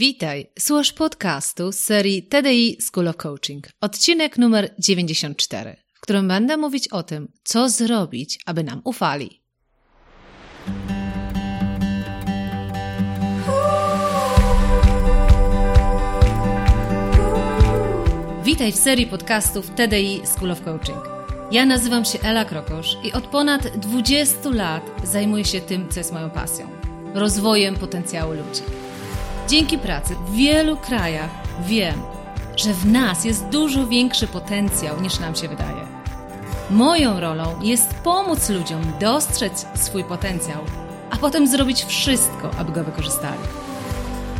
[0.00, 6.56] Witaj, słuchasz podcastu z serii TDI School of Coaching, odcinek numer 94, w którym będę
[6.56, 9.42] mówić o tym, co zrobić, aby nam ufali.
[18.44, 21.02] Witaj w serii podcastów TDI School of Coaching.
[21.52, 26.12] Ja nazywam się Ela Krokosz i od ponad 20 lat zajmuję się tym, co jest
[26.12, 26.80] moją pasją
[27.14, 28.89] rozwojem potencjału ludzi.
[29.50, 31.30] Dzięki pracy w wielu krajach
[31.60, 32.02] wiem,
[32.56, 35.86] że w nas jest dużo większy potencjał niż nam się wydaje.
[36.70, 40.58] Moją rolą jest pomóc ludziom dostrzec swój potencjał,
[41.10, 43.40] a potem zrobić wszystko, aby go wykorzystali.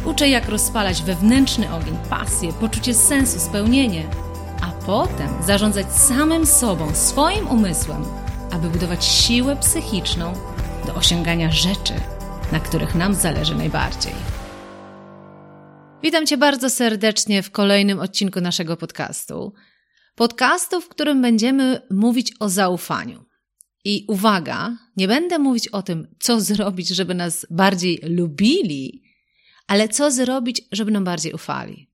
[0.04, 4.04] Uczę, jak rozpalać wewnętrzny ogień, pasję, poczucie sensu, spełnienie,
[4.62, 8.04] a potem zarządzać samym sobą, swoim umysłem,
[8.50, 10.32] aby budować siłę psychiczną
[10.86, 11.94] do osiągania rzeczy,
[12.52, 14.39] na których nam zależy najbardziej.
[16.02, 19.52] Witam Cię bardzo serdecznie w kolejnym odcinku naszego podcastu.
[20.14, 23.24] Podcastu, w którym będziemy mówić o zaufaniu.
[23.84, 29.02] I uwaga, nie będę mówić o tym, co zrobić, żeby nas bardziej lubili,
[29.66, 31.90] ale co zrobić, żeby nam bardziej ufali.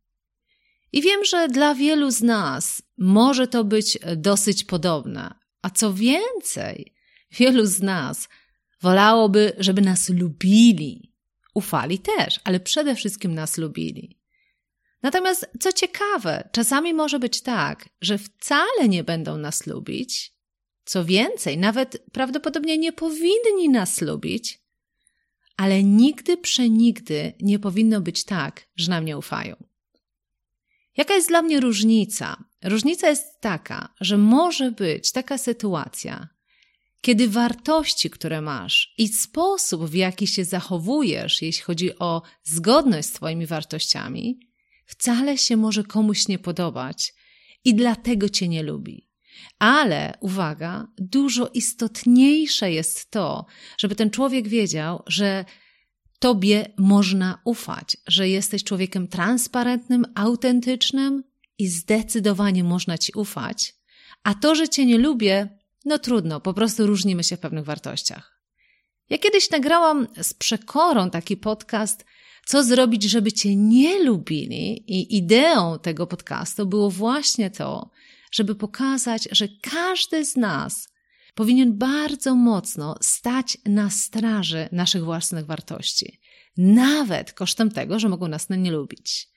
[0.92, 6.94] I wiem, że dla wielu z nas może to być dosyć podobne, a co więcej,
[7.30, 8.28] wielu z nas
[8.82, 11.05] wolałoby, żeby nas lubili.
[11.56, 14.18] Ufali też, ale przede wszystkim nas lubili.
[15.02, 20.32] Natomiast co ciekawe, czasami może być tak, że wcale nie będą nas lubić,
[20.84, 24.60] co więcej, nawet prawdopodobnie nie powinni nas lubić,
[25.56, 29.56] ale nigdy przenigdy nie powinno być tak, że nam nie ufają.
[30.96, 32.44] Jaka jest dla mnie różnica?
[32.64, 36.28] Różnica jest taka, że może być taka sytuacja,
[37.00, 43.12] kiedy wartości, które masz i sposób, w jaki się zachowujesz, jeśli chodzi o zgodność z
[43.12, 44.40] Twoimi wartościami,
[44.86, 47.14] wcale się może komuś nie podobać
[47.64, 49.08] i dlatego Cię nie lubi.
[49.58, 53.46] Ale uwaga, dużo istotniejsze jest to,
[53.78, 55.44] żeby ten człowiek wiedział, że
[56.18, 61.24] Tobie można ufać, że jesteś człowiekiem transparentnym, autentycznym
[61.58, 63.74] i zdecydowanie można Ci ufać.
[64.22, 65.55] A to, że Cię nie lubię,
[65.86, 68.40] no trudno, po prostu różnimy się w pewnych wartościach.
[69.10, 72.04] Ja kiedyś nagrałam z przekorą taki podcast,
[72.46, 77.90] co zrobić, żeby cię nie lubili, i ideą tego podcastu było właśnie to,
[78.32, 80.88] żeby pokazać, że każdy z nas
[81.34, 86.20] powinien bardzo mocno stać na straży naszych własnych wartości,
[86.56, 89.28] nawet kosztem tego, że mogą nas nie lubić.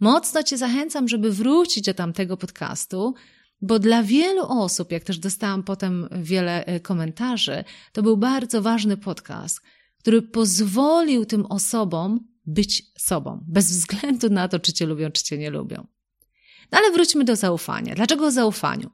[0.00, 3.14] Mocno Cię zachęcam, żeby wrócić do tamtego podcastu,
[3.60, 8.96] bo dla wielu osób, jak też dostałam potem wiele e, komentarzy, to był bardzo ważny
[8.96, 9.60] podcast,
[9.98, 15.38] który pozwolił tym osobom być sobą, bez względu na to, czy cię lubią, czy cię
[15.38, 15.86] nie lubią.
[16.72, 17.94] No ale wróćmy do zaufania.
[17.94, 18.90] Dlaczego o zaufaniu?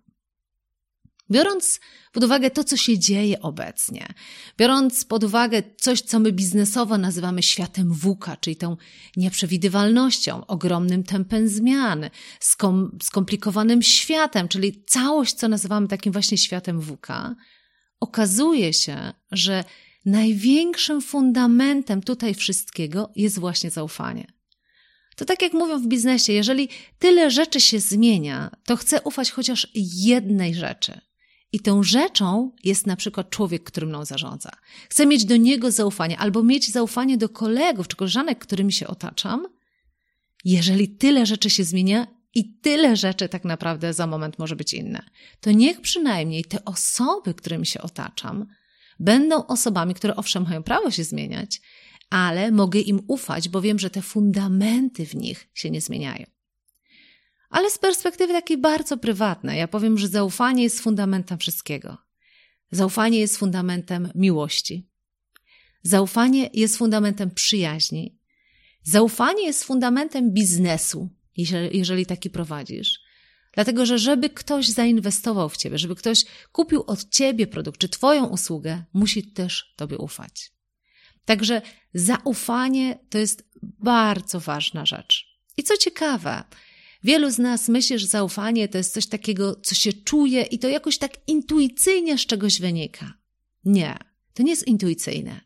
[1.32, 1.80] Biorąc
[2.12, 4.06] pod uwagę to, co się dzieje obecnie,
[4.58, 8.76] biorąc pod uwagę coś, co my biznesowo nazywamy światem WUKA, czyli tą
[9.16, 12.10] nieprzewidywalnością, ogromnym tempem zmian,
[12.40, 17.34] skom skomplikowanym światem, czyli całość, co nazywamy takim właśnie światem WUKA,
[18.00, 19.64] okazuje się, że
[20.04, 24.32] największym fundamentem tutaj wszystkiego jest właśnie zaufanie.
[25.16, 29.68] To tak jak mówią w biznesie, jeżeli tyle rzeczy się zmienia, to chcę ufać chociaż
[29.74, 31.00] jednej rzeczy–
[31.52, 34.50] i tą rzeczą jest na przykład człowiek, którym mną zarządza.
[34.88, 39.46] Chcę mieć do niego zaufanie, albo mieć zaufanie do kolegów czy koleżanek, którymi się otaczam.
[40.44, 45.02] Jeżeli tyle rzeczy się zmienia i tyle rzeczy tak naprawdę za moment może być inne,
[45.40, 48.46] to niech przynajmniej te osoby, którymi się otaczam,
[49.00, 51.60] będą osobami, które owszem mają prawo się zmieniać,
[52.10, 56.26] ale mogę im ufać, bo wiem, że te fundamenty w nich się nie zmieniają
[57.52, 59.58] ale z perspektywy takiej bardzo prywatnej.
[59.58, 61.98] Ja powiem, że zaufanie jest fundamentem wszystkiego.
[62.70, 64.88] Zaufanie jest fundamentem miłości.
[65.82, 68.18] Zaufanie jest fundamentem przyjaźni.
[68.82, 71.08] Zaufanie jest fundamentem biznesu,
[71.72, 73.00] jeżeli taki prowadzisz.
[73.52, 78.26] Dlatego, że żeby ktoś zainwestował w ciebie, żeby ktoś kupił od ciebie produkt czy twoją
[78.26, 80.52] usługę, musi też tobie ufać.
[81.24, 81.62] Także
[81.94, 85.38] zaufanie to jest bardzo ważna rzecz.
[85.56, 86.44] I co ciekawe,
[87.04, 90.68] Wielu z nas myśli, że zaufanie to jest coś takiego, co się czuje i to
[90.68, 93.14] jakoś tak intuicyjnie z czegoś wynika.
[93.64, 93.98] Nie,
[94.34, 95.40] to nie jest intuicyjne.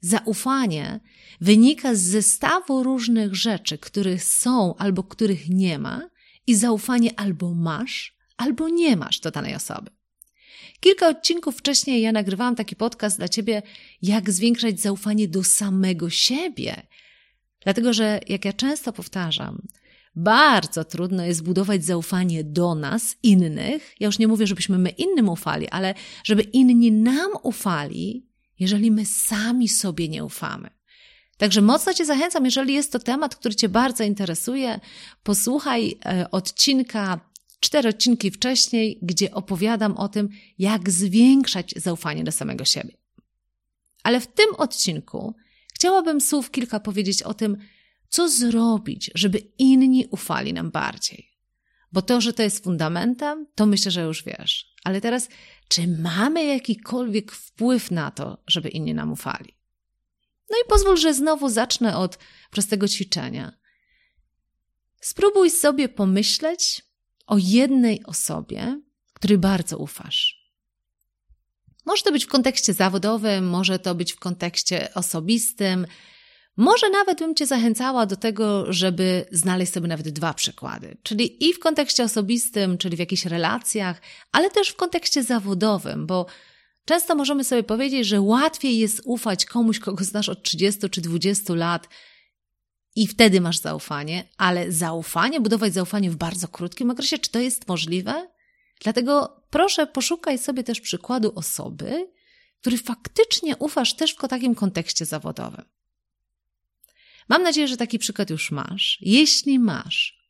[0.00, 1.00] Zaufanie
[1.40, 6.10] wynika z zestawu różnych rzeczy, których są albo których nie ma,
[6.46, 9.90] i zaufanie albo masz, albo nie masz do danej osoby.
[10.80, 13.62] Kilka odcinków wcześniej ja nagrywałam taki podcast dla ciebie,
[14.02, 16.82] jak zwiększać zaufanie do samego siebie,
[17.64, 19.62] Dlatego, że jak ja często powtarzam,
[20.14, 23.94] bardzo trudno jest budować zaufanie do nas, innych.
[24.00, 28.26] Ja już nie mówię, żebyśmy my innym ufali, ale żeby inni nam ufali,
[28.58, 30.70] jeżeli my sami sobie nie ufamy.
[31.36, 34.80] Także mocno Cię zachęcam, jeżeli jest to temat, który Cię bardzo interesuje,
[35.22, 37.20] posłuchaj e, odcinka,
[37.60, 40.28] cztery odcinki wcześniej, gdzie opowiadam o tym,
[40.58, 42.96] jak zwiększać zaufanie do samego siebie.
[44.02, 45.34] Ale w tym odcinku
[45.74, 47.56] chciałabym słów kilka powiedzieć o tym,
[48.10, 51.30] co zrobić, żeby inni ufali nam bardziej.
[51.92, 54.74] Bo to, że to jest fundamentem, to myślę, że już wiesz.
[54.84, 55.28] Ale teraz,
[55.68, 59.56] czy mamy jakikolwiek wpływ na to, żeby inni nam ufali?
[60.50, 62.18] No i pozwól, że znowu zacznę od
[62.50, 63.52] prostego ćwiczenia.
[65.00, 66.82] Spróbuj sobie pomyśleć
[67.26, 68.80] o jednej osobie,
[69.12, 70.40] której bardzo ufasz.
[71.86, 75.86] Może to być w kontekście zawodowym, może to być w kontekście osobistym,
[76.60, 81.54] może nawet bym Cię zachęcała do tego, żeby znaleźć sobie nawet dwa przykłady, czyli i
[81.54, 84.00] w kontekście osobistym, czyli w jakichś relacjach,
[84.32, 86.26] ale też w kontekście zawodowym, bo
[86.84, 91.54] często możemy sobie powiedzieć, że łatwiej jest ufać komuś, kogo znasz od 30 czy 20
[91.54, 91.88] lat
[92.96, 97.68] i wtedy masz zaufanie, ale zaufanie, budować zaufanie w bardzo krótkim okresie, czy to jest
[97.68, 98.28] możliwe?
[98.80, 102.10] Dlatego proszę, poszukaj sobie też przykładu osoby,
[102.60, 105.79] który faktycznie ufasz też w takim kontekście zawodowym.
[107.30, 108.98] Mam nadzieję, że taki przykład już masz.
[109.00, 110.20] Jeśli masz,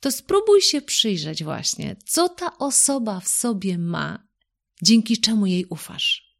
[0.00, 4.26] to spróbuj się przyjrzeć właśnie, co ta osoba w sobie ma,
[4.82, 6.36] dzięki czemu jej ufasz.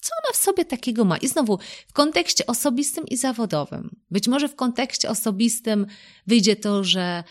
[0.00, 1.16] Co ona w sobie takiego ma?
[1.16, 3.96] I znowu w kontekście osobistym i zawodowym.
[4.10, 5.86] Być może w kontekście osobistym
[6.26, 7.24] wyjdzie to, że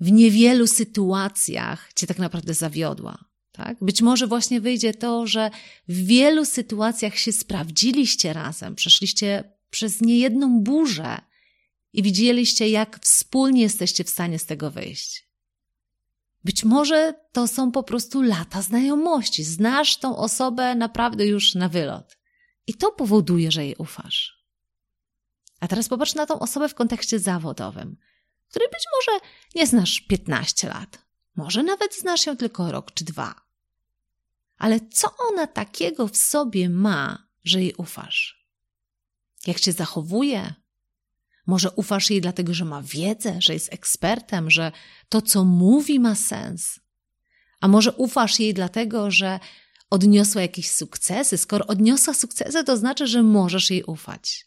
[0.00, 3.24] w niewielu sytuacjach cię tak naprawdę zawiodła.
[3.52, 3.76] Tak?
[3.80, 5.50] Być może właśnie wyjdzie to, że
[5.88, 11.20] w wielu sytuacjach się sprawdziliście razem, przeszliście przez niejedną burzę
[11.92, 15.28] i widzieliście, jak wspólnie jesteście w stanie z tego wyjść.
[16.44, 19.44] Być może to są po prostu lata znajomości.
[19.44, 22.18] Znasz tą osobę naprawdę już na wylot.
[22.66, 24.44] I to powoduje, że jej ufasz.
[25.60, 27.96] A teraz popatrz na tą osobę w kontekście zawodowym,
[28.48, 29.20] której być może
[29.54, 30.98] nie znasz 15 lat.
[31.36, 33.34] Może nawet znasz ją tylko rok czy dwa.
[34.58, 38.33] Ale co ona takiego w sobie ma, że jej ufasz?
[39.46, 40.54] Jak się zachowuje.
[41.46, 44.72] Może ufasz jej dlatego, że ma wiedzę, że jest ekspertem, że
[45.08, 46.80] to, co mówi, ma sens.
[47.60, 49.40] A może ufasz jej dlatego, że
[49.90, 51.38] odniosła jakieś sukcesy.
[51.38, 54.46] Skoro odniosła sukcesy, to znaczy, że możesz jej ufać.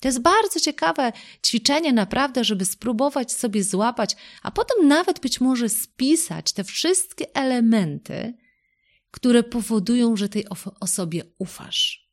[0.00, 1.12] To jest bardzo ciekawe
[1.46, 8.34] ćwiczenie, naprawdę, żeby spróbować sobie złapać, a potem nawet być może spisać te wszystkie elementy,
[9.10, 10.44] które powodują, że tej
[10.80, 12.03] osobie ufasz.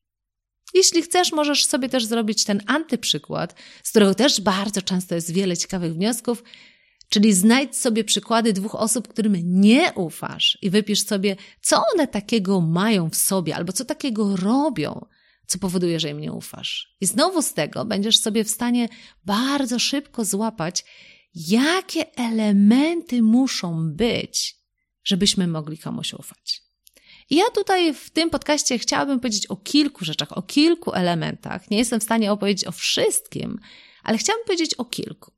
[0.73, 5.57] Jeśli chcesz, możesz sobie też zrobić ten antyprzykład, z którego też bardzo często jest wiele
[5.57, 6.44] ciekawych wniosków,
[7.09, 12.62] czyli znajdź sobie przykłady dwóch osób, którym nie ufasz i wypisz sobie, co one takiego
[12.62, 15.06] mają w sobie albo co takiego robią,
[15.47, 16.95] co powoduje, że im nie ufasz.
[17.01, 18.89] I znowu z tego będziesz sobie w stanie
[19.25, 20.85] bardzo szybko złapać,
[21.35, 24.56] jakie elementy muszą być,
[25.03, 26.62] żebyśmy mogli komuś ufać.
[27.31, 31.69] I ja tutaj w tym podcaście chciałabym powiedzieć o kilku rzeczach, o kilku elementach.
[31.69, 33.60] Nie jestem w stanie opowiedzieć o wszystkim,
[34.04, 35.31] ale chciałabym powiedzieć o kilku.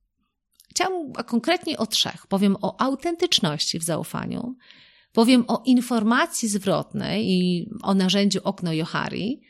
[0.69, 2.27] Chciałam, a konkretnie o trzech.
[2.27, 4.55] Powiem o autentyczności w zaufaniu,
[5.11, 9.41] powiem o informacji zwrotnej i o narzędziu okno Johari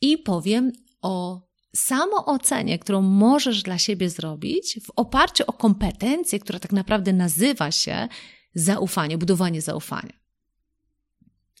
[0.00, 0.72] i powiem
[1.02, 1.42] o
[1.76, 8.08] samoocenie, którą możesz dla siebie zrobić w oparciu o kompetencję, która tak naprawdę nazywa się
[8.54, 10.23] zaufanie, budowanie zaufania.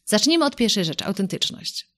[0.04, 1.88] Zacznijmy od pierwszej rzeczy autentyczność.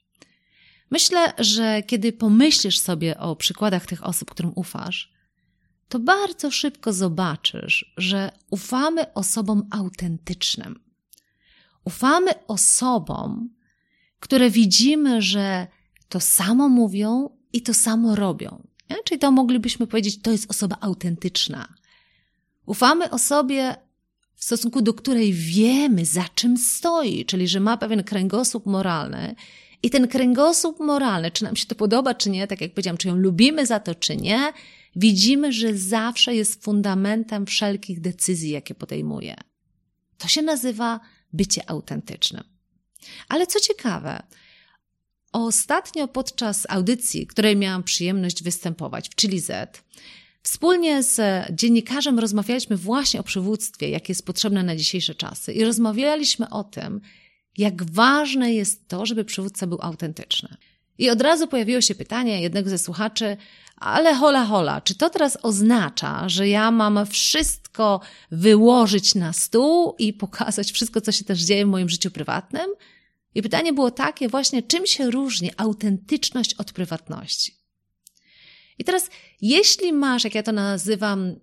[0.90, 5.12] Myślę, że kiedy pomyślisz sobie o przykładach tych osób, którym ufasz,
[5.88, 10.80] to bardzo szybko zobaczysz, że ufamy osobom autentycznym.
[11.84, 13.50] Ufamy osobom,
[14.20, 15.66] które widzimy, że
[16.08, 18.68] to samo mówią i to samo robią.
[19.04, 21.75] Czyli to moglibyśmy powiedzieć, to jest osoba autentyczna.
[22.66, 23.76] Ufamy osobie,
[24.37, 29.35] w stosunku do której wiemy, za czym stoi, czyli że ma pewien kręgosłup moralny.
[29.83, 33.09] I ten kręgosłup moralny, czy nam się to podoba, czy nie, tak jak powiedziałam, czy
[33.09, 34.52] ją lubimy za to, czy nie,
[34.97, 39.37] widzimy, że zawsze jest fundamentem wszelkich decyzji, jakie podejmuje.
[40.19, 41.00] To się nazywa
[41.33, 42.45] bycie autentycznym.
[43.28, 44.23] Ale co ciekawe,
[45.33, 49.83] ostatnio podczas audycji, której miałam przyjemność występować w Chili Z,
[50.47, 51.21] Wspólnie z
[51.53, 57.00] dziennikarzem rozmawialiśmy właśnie o przywództwie, jakie jest potrzebne na dzisiejsze czasy, i rozmawialiśmy o tym,
[57.59, 60.57] jak ważne jest to, żeby przywódca był autentyczny.
[60.99, 63.37] I od razu pojawiło się pytanie jednego ze słuchaczy,
[63.76, 68.00] ale hola hola, czy to teraz oznacza, że ja mam wszystko
[68.31, 72.67] wyłożyć na stół i pokazać wszystko, co się też dzieje w moim życiu prywatnym?
[73.35, 77.65] I pytanie było takie właśnie, czym się różni autentyczność od prywatności?
[78.78, 79.11] I teraz,
[79.42, 81.37] jeśli masz, jak ja to nazywam, mm,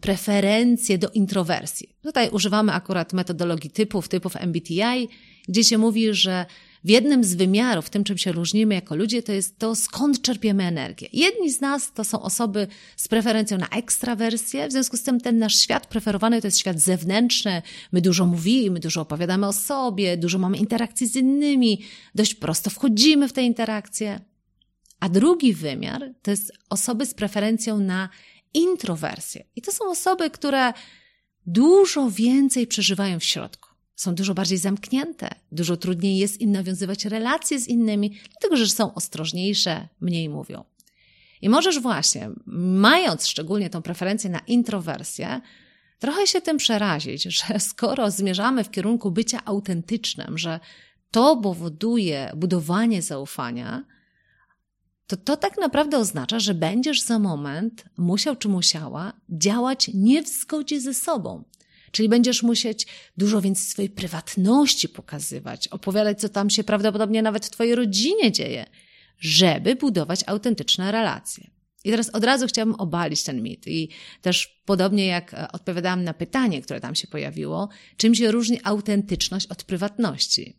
[0.00, 5.08] preferencje do introwersji, tutaj używamy akurat metodologii typów, typów MBTI,
[5.48, 6.46] gdzie się mówi, że
[6.84, 10.64] w jednym z wymiarów, tym czym się różnimy jako ludzie, to jest to, skąd czerpiemy
[10.64, 11.08] energię.
[11.12, 12.66] Jedni z nas to są osoby
[12.96, 16.80] z preferencją na ekstrawersję, w związku z tym ten nasz świat preferowany to jest świat
[16.80, 17.62] zewnętrzny.
[17.92, 21.82] My dużo mówimy, dużo opowiadamy o sobie, dużo mamy interakcji z innymi,
[22.14, 24.20] dość prosto wchodzimy w te interakcje.
[25.00, 28.08] A drugi wymiar to jest osoby z preferencją na
[28.54, 29.44] introwersję.
[29.56, 30.72] I to są osoby, które
[31.46, 33.68] dużo więcej przeżywają w środku.
[33.96, 38.94] Są dużo bardziej zamknięte, dużo trudniej jest im nawiązywać relacje z innymi, dlatego że są
[38.94, 40.64] ostrożniejsze, mniej mówią.
[41.42, 45.40] I możesz właśnie, mając szczególnie tą preferencję na introwersję,
[45.98, 50.60] trochę się tym przerazić, że skoro zmierzamy w kierunku bycia autentycznym, że
[51.10, 53.84] to powoduje budowanie zaufania,
[55.06, 60.28] to to tak naprawdę oznacza, że będziesz za moment musiał czy musiała działać nie w
[60.28, 61.44] zgodzie ze sobą.
[61.90, 62.86] Czyli będziesz musieć
[63.16, 68.66] dużo więcej swojej prywatności pokazywać, opowiadać, co tam się prawdopodobnie nawet w Twojej rodzinie dzieje,
[69.18, 71.50] żeby budować autentyczne relacje.
[71.84, 73.66] I teraz od razu chciałabym obalić ten mit.
[73.66, 73.88] I
[74.22, 79.46] też podobnie jak e, odpowiadałam na pytanie, które tam się pojawiło, czym się różni autentyczność
[79.46, 80.56] od prywatności?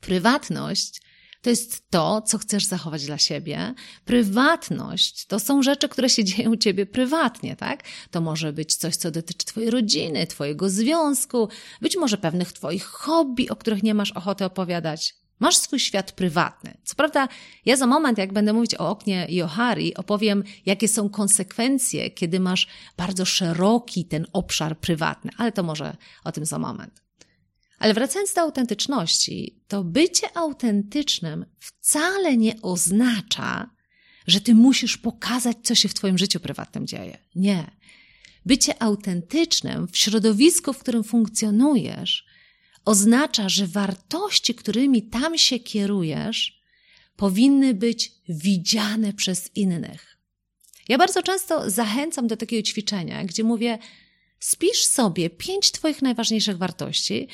[0.00, 1.00] Prywatność
[1.42, 3.74] to jest to, co chcesz zachować dla siebie.
[4.04, 7.82] Prywatność to są rzeczy, które się dzieją u ciebie prywatnie, tak?
[8.10, 11.48] To może być coś, co dotyczy twojej rodziny, twojego związku,
[11.80, 15.14] być może pewnych twoich hobby, o których nie masz ochoty opowiadać.
[15.40, 16.76] Masz swój świat prywatny.
[16.84, 17.28] Co prawda,
[17.64, 22.68] ja za moment, jak będę mówić o oknie Johari, opowiem, jakie są konsekwencje, kiedy masz
[22.96, 27.09] bardzo szeroki ten obszar prywatny, ale to może o tym za moment.
[27.80, 33.70] Ale wracając do autentyczności, to bycie autentycznym wcale nie oznacza,
[34.26, 37.18] że ty musisz pokazać, co się w twoim życiu prywatnym dzieje.
[37.34, 37.70] Nie.
[38.46, 42.26] Bycie autentycznym w środowisku, w którym funkcjonujesz,
[42.84, 46.62] oznacza, że wartości, którymi tam się kierujesz,
[47.16, 50.18] powinny być widziane przez innych.
[50.88, 53.78] Ja bardzo często zachęcam do takiego ćwiczenia, gdzie mówię:
[54.40, 57.28] spisz sobie pięć Twoich najważniejszych wartości,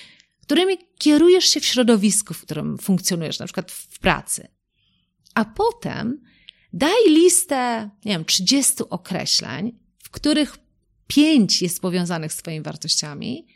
[0.46, 4.48] którymi kierujesz się w środowisku, w którym funkcjonujesz, na przykład w pracy.
[5.34, 6.20] A potem
[6.72, 10.56] daj listę, nie wiem, 30 określeń, w których
[11.06, 13.46] pięć jest powiązanych z Twoimi wartościami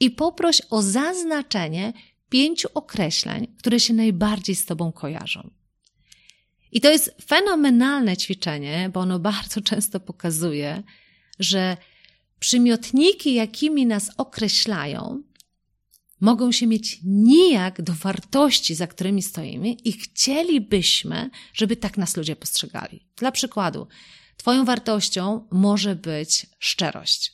[0.00, 1.92] i poproś o zaznaczenie
[2.28, 5.50] pięciu określeń, które się najbardziej z Tobą kojarzą.
[6.72, 10.82] I to jest fenomenalne ćwiczenie, bo ono bardzo często pokazuje,
[11.38, 11.76] że
[12.38, 15.22] przymiotniki, jakimi nas określają,
[16.20, 22.36] mogą się mieć nijak do wartości, za którymi stoimy i chcielibyśmy, żeby tak nas ludzie
[22.36, 23.06] postrzegali.
[23.16, 23.86] Dla przykładu,
[24.36, 27.32] Twoją wartością może być szczerość.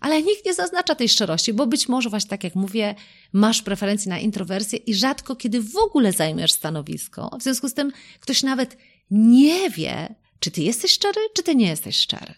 [0.00, 2.94] Ale nikt nie zaznacza tej szczerości, bo być może właśnie tak jak mówię,
[3.32, 7.36] masz preferencję na introwersję i rzadko kiedy w ogóle zajmiesz stanowisko.
[7.40, 8.76] W związku z tym ktoś nawet
[9.10, 12.34] nie wie, czy ty jesteś szczery, czy ty nie jesteś szczery.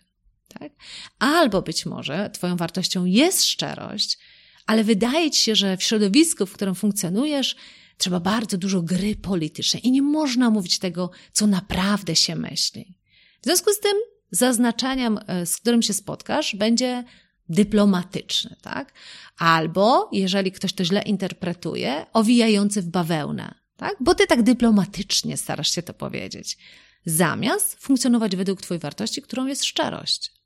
[0.49, 0.73] Tak?
[1.19, 4.19] Albo być może twoją wartością jest szczerość,
[4.67, 7.57] ale wydaje ci się, że w środowisku, w którym funkcjonujesz,
[7.99, 12.95] trzeba bardzo dużo gry politycznej i nie można mówić tego, co naprawdę się myśli.
[13.41, 13.97] W związku z tym
[14.31, 17.05] zaznaczeniem, e, z którym się spotkasz, będzie
[17.49, 18.93] dyplomatyczny, tak?
[19.39, 23.97] Albo, jeżeli ktoś to źle interpretuje, owijający w bawełnę, tak?
[24.01, 26.59] Bo ty tak dyplomatycznie starasz się to powiedzieć,
[27.07, 30.42] zamiast funkcjonować według twojej wartości, którą jest szczerość.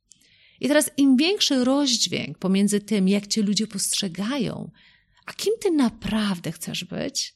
[0.60, 4.70] I teraz im większy rozdźwięk pomiędzy tym, jak cię ludzie postrzegają,
[5.26, 7.34] a kim ty naprawdę chcesz być,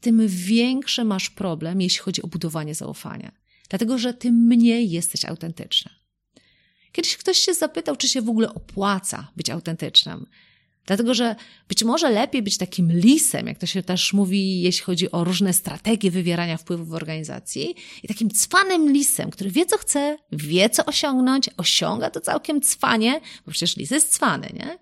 [0.00, 3.32] tym większy masz problem, jeśli chodzi o budowanie zaufania.
[3.68, 5.90] Dlatego, że tym mniej jesteś autentyczny.
[6.92, 10.26] Kiedyś ktoś się zapytał, czy się w ogóle opłaca być autentycznym.
[10.88, 11.36] Dlatego, że
[11.68, 15.52] być może lepiej być takim lisem, jak to się też mówi, jeśli chodzi o różne
[15.52, 20.84] strategie wywierania wpływu w organizacji, i takim cwanym lisem, który wie, co chce, wie, co
[20.84, 24.78] osiągnąć, osiąga to całkiem cwanie, bo przecież lis jest cwany, nie?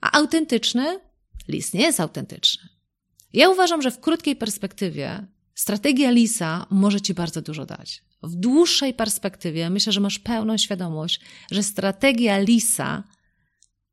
[0.00, 1.00] A autentyczny?
[1.48, 2.68] Lis nie jest autentyczny.
[3.32, 8.02] Ja uważam, że w krótkiej perspektywie strategia lisa może ci bardzo dużo dać.
[8.22, 13.04] W dłuższej perspektywie myślę, że masz pełną świadomość, że strategia lisa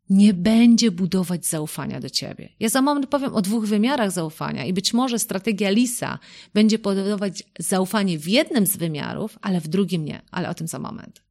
[0.09, 2.49] nie będzie budować zaufania do ciebie.
[2.59, 6.19] Ja za moment powiem o dwóch wymiarach zaufania i być może strategia Lisa
[6.53, 10.79] będzie budować zaufanie w jednym z wymiarów, ale w drugim nie, ale o tym za
[10.79, 11.21] moment.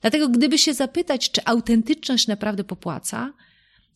[0.00, 3.32] Dlatego, gdyby się zapytać, czy autentyczność naprawdę popłaca,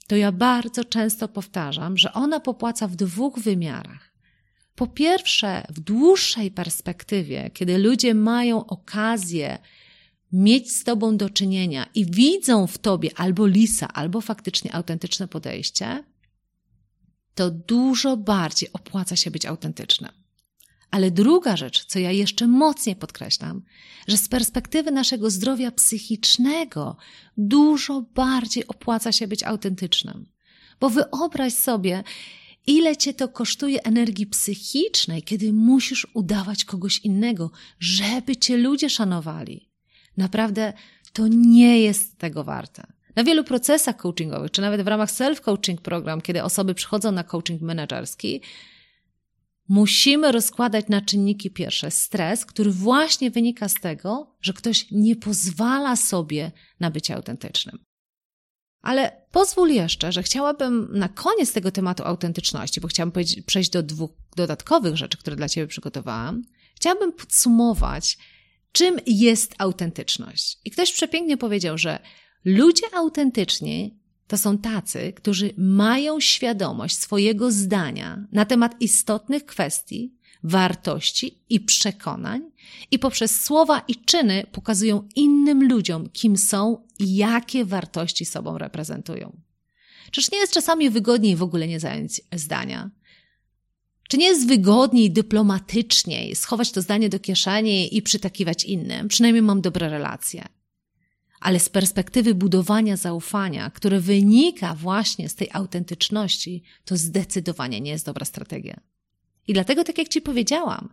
[0.06, 4.14] to ja bardzo często powtarzam, że ona popłaca w dwóch wymiarach.
[4.74, 9.58] Po pierwsze, w dłuższej perspektywie, kiedy ludzie mają okazję
[10.34, 16.04] mieć z Tobą do czynienia i widzą w Tobie albo lisa, albo faktycznie autentyczne podejście,
[17.34, 20.10] to dużo bardziej opłaca się być autentycznym.
[20.90, 23.62] Ale druga rzecz, co ja jeszcze mocniej podkreślam,
[24.08, 26.96] że z perspektywy naszego zdrowia psychicznego
[27.36, 30.26] dużo bardziej opłaca się być autentycznym.
[30.80, 32.04] Bo wyobraź sobie,
[32.66, 39.73] ile cię to kosztuje energii psychicznej, kiedy musisz udawać kogoś innego, żeby cię ludzie szanowali.
[40.16, 40.72] Naprawdę
[41.12, 42.86] to nie jest tego warte.
[43.16, 47.62] Na wielu procesach coachingowych, czy nawet w ramach self-coaching program, kiedy osoby przychodzą na coaching
[47.62, 48.40] menedżerski,
[49.68, 55.96] musimy rozkładać na czynniki pierwsze stres, który właśnie wynika z tego, że ktoś nie pozwala
[55.96, 57.78] sobie na bycie autentycznym.
[58.82, 64.10] Ale pozwól jeszcze, że chciałabym na koniec tego tematu autentyczności, bo chciałabym przejść do dwóch
[64.36, 66.42] dodatkowych rzeczy, które dla Ciebie przygotowałam.
[66.76, 68.18] Chciałabym podsumować,
[68.74, 70.58] czym jest autentyczność.
[70.64, 71.98] I ktoś przepięknie powiedział, że
[72.44, 81.44] ludzie autentyczni to są tacy, którzy mają świadomość swojego zdania na temat istotnych kwestii, wartości
[81.48, 82.42] i przekonań
[82.90, 89.40] i poprzez słowa i czyny pokazują innym ludziom, kim są i jakie wartości sobą reprezentują.
[90.10, 92.90] Czyż nie jest czasami wygodniej w ogóle nie zająć zdania?
[94.08, 99.08] Czy nie jest wygodniej, dyplomatyczniej schować to zdanie do kieszeni i przytakiwać innym?
[99.08, 100.44] Przynajmniej mam dobre relacje.
[101.40, 108.06] Ale z perspektywy budowania zaufania, które wynika właśnie z tej autentyczności, to zdecydowanie nie jest
[108.06, 108.80] dobra strategia.
[109.48, 110.88] I dlatego, tak jak Ci powiedziałam,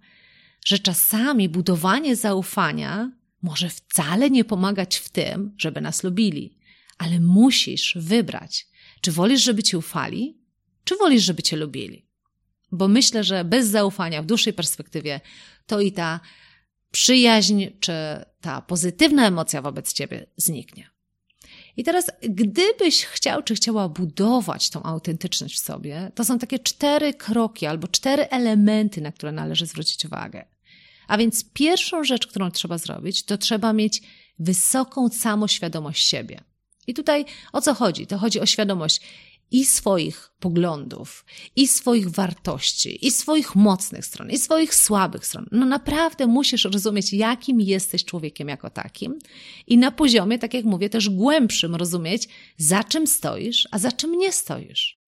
[0.66, 6.58] że czasami budowanie zaufania może wcale nie pomagać w tym, żeby nas lubili,
[6.98, 8.68] ale musisz wybrać,
[9.02, 10.38] czy wolisz, żeby Ci ufali,
[10.84, 12.11] czy wolisz, żeby Cię lubili.
[12.72, 15.22] Bo myślę, że bez zaufania w dłuższej perspektywie
[15.66, 16.20] to i ta
[16.92, 17.94] przyjaźń, czy
[18.42, 20.90] ta pozytywna emocja wobec Ciebie zniknie.
[21.78, 27.14] I teraz, gdybyś chciał czy chciała budować tą autentyczność w sobie, to są takie cztery
[27.14, 30.46] kroki albo cztery elementy, na które należy zwrócić uwagę.
[31.08, 34.02] A więc pierwszą rzecz, którą trzeba zrobić, to trzeba mieć
[34.40, 36.42] wysoką samoświadomość siebie.
[36.88, 38.08] I tutaj o co chodzi?
[38.08, 39.02] To chodzi o świadomość
[39.52, 45.46] i swoich poglądów, i swoich wartości, i swoich mocnych stron, i swoich słabych stron.
[45.52, 49.20] No naprawdę musisz rozumieć, jakim jesteś człowiekiem jako takim
[49.68, 54.18] i na poziomie, tak jak mówię, też głębszym rozumieć, za czym stoisz, a za czym
[54.18, 55.02] nie stoisz.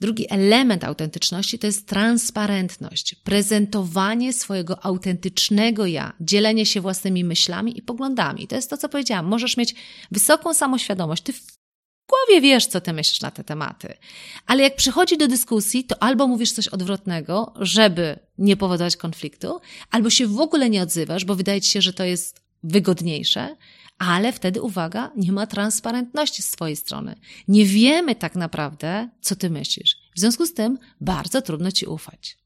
[0.00, 7.82] Drugi element autentyczności to jest transparentność, prezentowanie swojego autentycznego ja, dzielenie się własnymi myślami i
[7.82, 8.46] poglądami.
[8.46, 9.26] To jest to, co powiedziałam.
[9.26, 9.74] Możesz mieć
[10.10, 11.22] wysoką samoświadomość.
[11.22, 11.32] Ty
[12.08, 13.94] głowie wiesz, co ty myślisz na te tematy.
[14.46, 20.10] Ale jak przychodzi do dyskusji, to albo mówisz coś odwrotnego, żeby nie powodować konfliktu, albo
[20.10, 23.56] się w ogóle nie odzywasz, bo wydaje ci się, że to jest wygodniejsze,
[23.98, 27.14] ale wtedy uwaga, nie ma transparentności z Twojej strony.
[27.48, 29.96] Nie wiemy tak naprawdę, co Ty myślisz.
[30.16, 32.38] W związku z tym bardzo trudno Ci ufać.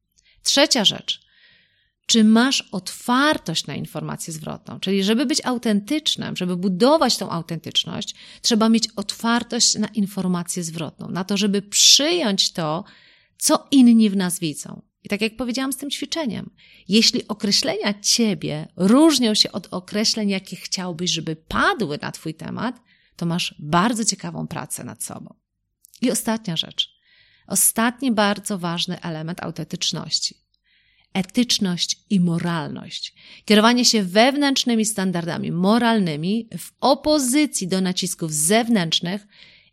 [0.42, 1.21] Trzecia rzecz
[2.12, 4.81] czy masz otwartość na informację zwrotną.
[4.81, 11.25] Czyli, żeby być autentycznym, żeby budować tą autentyczność, trzeba mieć otwartość na informację zwrotną, na
[11.25, 12.85] to, żeby przyjąć to,
[13.38, 14.83] co inni w nas widzą.
[15.05, 16.51] I tak jak powiedziałam z tym ćwiczeniem,
[16.88, 22.83] jeśli określenia ciebie różnią się od określeń, jakie chciałbyś, żeby padły na twój temat,
[23.16, 25.35] to masz bardzo ciekawą pracę nad sobą.
[26.03, 26.94] I ostatnia rzecz.
[27.46, 30.41] Ostatni bardzo ważny element autentyczności
[31.12, 33.14] etyczność i moralność.
[33.44, 39.27] Kierowanie się wewnętrznymi standardami moralnymi w opozycji do nacisków zewnętrznych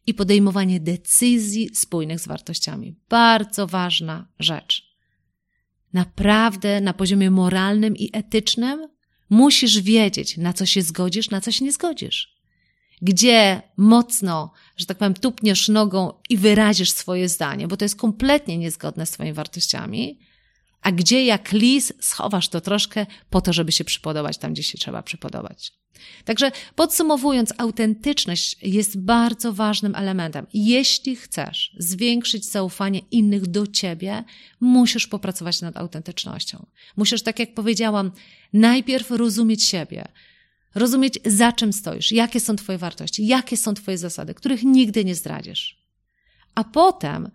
[0.07, 2.95] i podejmowanie decyzji spójnych z wartościami.
[3.09, 4.89] Bardzo ważna rzecz.
[5.93, 8.87] Naprawdę na poziomie moralnym i etycznym
[9.29, 12.39] musisz wiedzieć, na co się zgodzisz, na co się nie zgodzisz.
[13.01, 18.57] Gdzie mocno, że tak powiem, tupniesz nogą i wyrazisz swoje zdanie, bo to jest kompletnie
[18.57, 20.19] niezgodne z Twoimi wartościami,
[20.81, 24.77] a gdzie jak lis schowasz to troszkę po to, żeby się przypodobać tam, gdzie się
[24.77, 25.79] trzeba przypodobać.
[26.25, 30.47] Także podsumowując, autentyczność jest bardzo ważnym elementem.
[30.53, 34.23] Jeśli chcesz zwiększyć zaufanie innych do ciebie,
[34.59, 36.65] musisz popracować nad autentycznością.
[36.97, 38.11] Musisz, tak jak powiedziałam,
[38.53, 40.07] najpierw rozumieć siebie,
[40.75, 45.15] rozumieć za czym stoisz, jakie są Twoje wartości, jakie są Twoje zasady, których nigdy nie
[45.15, 45.79] zdradzisz.
[46.55, 47.31] A potem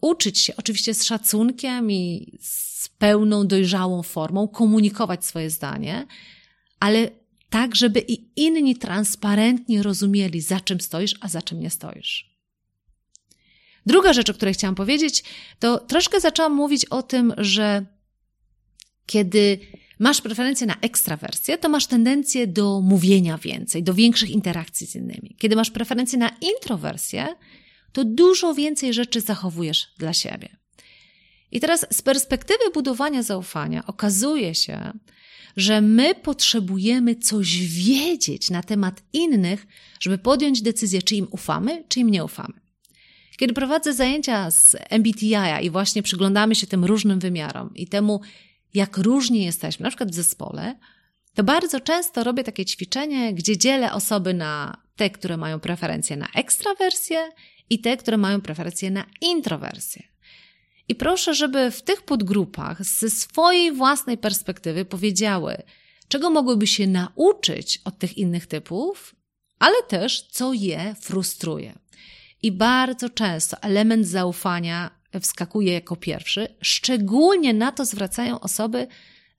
[0.00, 6.06] uczyć się, oczywiście z szacunkiem i z pełną, dojrzałą formą, komunikować swoje zdanie,
[6.80, 7.10] ale
[7.50, 12.38] tak, żeby i inni transparentnie rozumieli, za czym stoisz, a za czym nie stoisz.
[13.86, 15.24] Druga rzecz, o której chciałam powiedzieć,
[15.58, 17.86] to troszkę zaczęłam mówić o tym, że
[19.06, 19.58] kiedy
[19.98, 25.36] masz preferencję na ekstrawersję, to masz tendencję do mówienia więcej, do większych interakcji z innymi.
[25.38, 27.26] Kiedy masz preferencję na introwersję,
[27.92, 30.48] to dużo więcej rzeczy zachowujesz dla siebie.
[31.52, 34.92] I teraz z perspektywy budowania zaufania okazuje się,
[35.56, 39.66] że my potrzebujemy coś wiedzieć na temat innych,
[40.00, 42.60] żeby podjąć decyzję, czy im ufamy, czy im nie ufamy.
[43.36, 48.20] Kiedy prowadzę zajęcia z MBTI i właśnie przyglądamy się tym różnym wymiarom i temu,
[48.74, 50.78] jak różni jesteśmy, na przykład w zespole,
[51.34, 56.28] to bardzo często robię takie ćwiczenie, gdzie dzielę osoby na te, które mają preferencję na
[56.34, 57.28] ekstrawersję
[57.70, 60.02] i te, które mają preferencję na introwersję.
[60.88, 65.62] I proszę, żeby w tych podgrupach ze swojej własnej perspektywy powiedziały,
[66.08, 69.14] czego mogłyby się nauczyć od tych innych typów,
[69.58, 71.78] ale też co je frustruje.
[72.42, 76.48] I bardzo często element zaufania wskakuje jako pierwszy.
[76.60, 78.86] Szczególnie na to zwracają osoby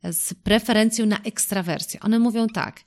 [0.03, 1.99] z preferencją na ekstrawersję.
[1.99, 2.81] One mówią tak.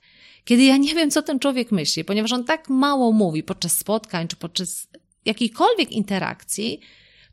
[0.45, 4.27] Kiedy ja nie wiem, co ten człowiek myśli, ponieważ on tak mało mówi podczas spotkań
[4.27, 4.87] czy podczas
[5.25, 6.79] jakiejkolwiek interakcji,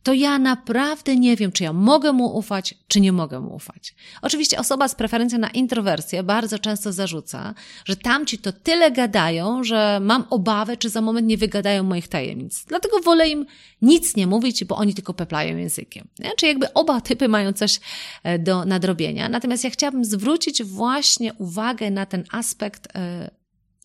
[0.03, 3.95] to ja naprawdę nie wiem, czy ja mogę mu ufać, czy nie mogę mu ufać.
[4.23, 10.01] Oczywiście osoba z preferencją na introwersję bardzo często zarzuca, że tamci to tyle gadają, że
[10.03, 12.65] mam obawę, czy za moment nie wygadają moich tajemnic.
[12.65, 13.47] Dlatego wolę im
[13.83, 16.09] nic nie mówić, bo oni tylko peplają językiem.
[16.19, 16.31] Nie?
[16.37, 17.81] Czy jakby oba typy mają coś
[18.23, 19.29] e, do nadrobienia.
[19.29, 23.31] Natomiast ja chciałabym zwrócić właśnie uwagę na ten aspekt e,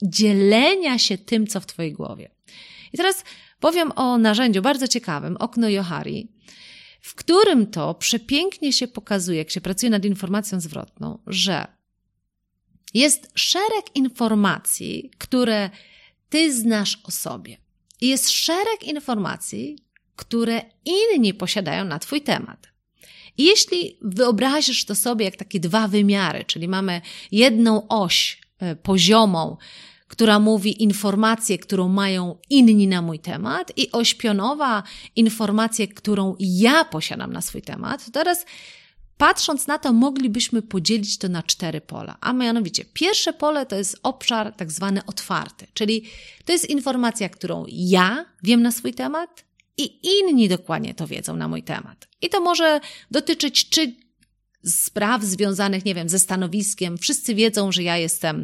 [0.01, 2.29] dzielenia się tym, co w Twojej głowie.
[2.93, 3.23] I teraz
[3.65, 6.31] Powiem o narzędziu bardzo ciekawym, okno Johari,
[7.01, 11.67] w którym to przepięknie się pokazuje, jak się pracuje nad informacją zwrotną, że
[12.93, 15.69] jest szereg informacji, które
[16.29, 17.57] ty znasz o sobie.
[18.01, 19.79] I jest szereg informacji,
[20.15, 22.67] które inni posiadają na twój temat.
[23.37, 27.01] I jeśli wyobrazisz to sobie jak takie dwa wymiary, czyli mamy
[27.31, 29.57] jedną oś e, poziomą,
[30.07, 34.83] która mówi informację, którą mają inni na mój temat i ośpionowa
[35.15, 38.45] informację, którą ja posiadam na swój temat, teraz
[39.17, 42.17] patrząc na to, moglibyśmy podzielić to na cztery pola.
[42.21, 46.03] A mianowicie, pierwsze pole to jest obszar tak zwany otwarty, czyli
[46.45, 49.45] to jest informacja, którą ja wiem na swój temat
[49.77, 52.07] i inni dokładnie to wiedzą na mój temat.
[52.21, 52.79] I to może
[53.11, 53.95] dotyczyć czy
[54.65, 56.97] spraw związanych, nie wiem, ze stanowiskiem.
[56.97, 58.43] Wszyscy wiedzą, że ja jestem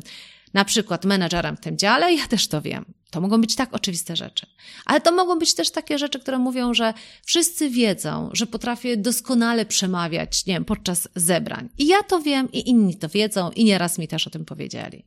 [0.53, 2.85] na przykład menedżerem w tym dziale, ja też to wiem.
[3.11, 4.47] To mogą być tak oczywiste rzeczy.
[4.85, 6.93] Ale to mogą być też takie rzeczy, które mówią, że
[7.25, 11.69] wszyscy wiedzą, że potrafię doskonale przemawiać, nie wiem, podczas zebrań.
[11.77, 15.05] I ja to wiem, i inni to wiedzą, i nieraz mi też o tym powiedzieli.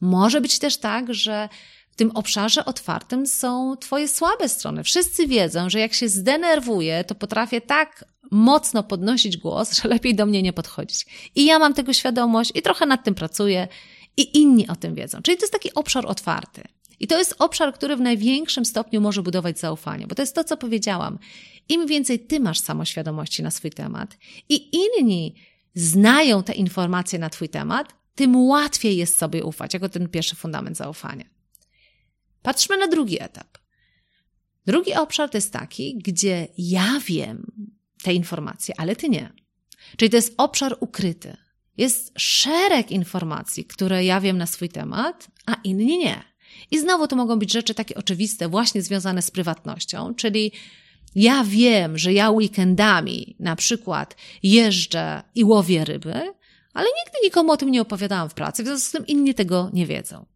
[0.00, 1.48] Może być też tak, że
[1.90, 4.84] w tym obszarze otwartym są Twoje słabe strony.
[4.84, 10.26] Wszyscy wiedzą, że jak się zdenerwuję, to potrafię tak mocno podnosić głos, że lepiej do
[10.26, 11.06] mnie nie podchodzić.
[11.34, 13.68] I ja mam tego świadomość i trochę nad tym pracuję
[14.16, 15.22] i inni o tym wiedzą.
[15.22, 16.62] Czyli to jest taki obszar otwarty.
[17.00, 20.44] I to jest obszar, który w największym stopniu może budować zaufanie, bo to jest to,
[20.44, 21.18] co powiedziałam.
[21.68, 25.34] Im więcej ty masz samoświadomości na swój temat i inni
[25.74, 30.76] znają te informacje na twój temat, tym łatwiej jest sobie ufać, jako ten pierwszy fundament
[30.76, 31.24] zaufania.
[32.42, 33.58] Patrzmy na drugi etap.
[34.66, 37.52] Drugi obszar to jest taki, gdzie ja wiem
[38.02, 39.32] te informacje, ale ty nie.
[39.96, 41.36] Czyli to jest obszar ukryty.
[41.76, 46.22] Jest szereg informacji, które ja wiem na swój temat, a inni nie.
[46.70, 50.52] I znowu to mogą być rzeczy takie oczywiste, właśnie związane z prywatnością, czyli
[51.14, 56.14] ja wiem, że ja weekendami na przykład jeżdżę i łowię ryby,
[56.72, 59.70] ale nigdy nikomu o tym nie opowiadałam w pracy, w związku z tym inni tego
[59.72, 60.26] nie wiedzą.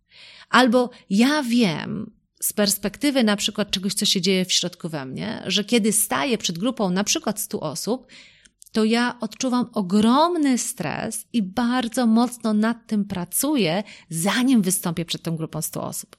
[0.51, 2.11] Albo ja wiem
[2.43, 6.39] z perspektywy na przykład czegoś, co się dzieje w środku we mnie, że kiedy staję
[6.39, 8.07] przed grupą na przykład 100 osób,
[8.73, 15.37] to ja odczuwam ogromny stres i bardzo mocno nad tym pracuję, zanim wystąpię przed tą
[15.37, 16.17] grupą 100 osób.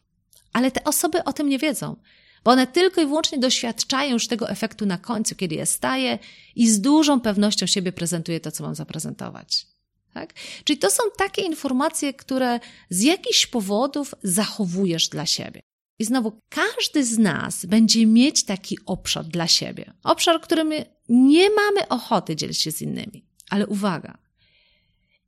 [0.54, 1.96] Ale te osoby o tym nie wiedzą,
[2.44, 6.20] bo one tylko i wyłącznie doświadczają już tego efektu na końcu, kiedy ja staję
[6.56, 9.68] i z dużą pewnością siebie prezentuję to, co mam zaprezentować.
[10.14, 10.34] Tak?
[10.64, 12.60] Czyli to są takie informacje, które
[12.90, 15.62] z jakichś powodów zachowujesz dla siebie.
[16.00, 19.94] I znowu, każdy z nas będzie mieć taki obszar dla siebie.
[20.04, 23.24] Obszar, który my nie mamy ochoty dzielić się z innymi.
[23.50, 24.18] Ale uwaga,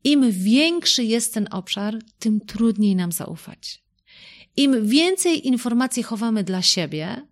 [0.03, 3.83] Im większy jest ten obszar, tym trudniej nam zaufać.
[4.57, 7.27] Im więcej informacji chowamy dla siebie,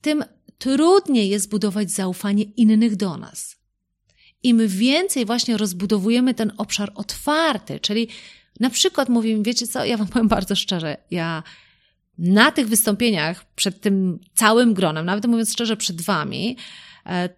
[0.00, 0.24] tym
[0.58, 3.56] trudniej jest budować zaufanie innych do nas.
[4.42, 8.08] Im więcej właśnie rozbudowujemy ten obszar otwarty, czyli
[8.60, 11.42] na przykład mówimy, wiecie co, ja wam powiem bardzo szczerze, ja
[12.18, 16.56] na tych wystąpieniach przed tym całym gronem, nawet mówiąc szczerze przed wami,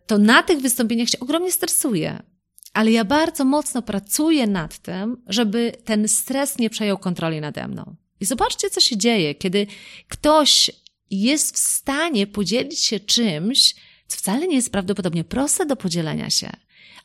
[0.07, 2.23] to na tych wystąpieniach się ogromnie stresuję.
[2.73, 7.97] Ale ja bardzo mocno pracuję nad tym, żeby ten stres nie przejął kontroli nade mną.
[8.21, 9.67] I zobaczcie, co się dzieje, kiedy
[10.09, 10.71] ktoś
[11.11, 13.75] jest w stanie podzielić się czymś,
[14.07, 16.51] co wcale nie jest prawdopodobnie proste do podzielenia się,